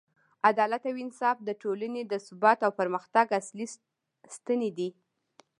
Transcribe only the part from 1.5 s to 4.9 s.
ټولنې د ثبات او پرمختګ اصلي ستنې دي.